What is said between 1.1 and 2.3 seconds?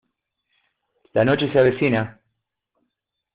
la noche se avecina.